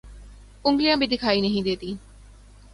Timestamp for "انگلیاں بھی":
0.65-1.07